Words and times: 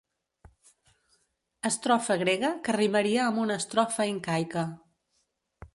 Estrofa 1.71 2.17
grega 2.23 2.51
que 2.67 2.75
rimaria 2.79 3.27
amb 3.27 3.45
una 3.47 3.61
estrofa 3.63 4.11
incaica. 4.15 4.65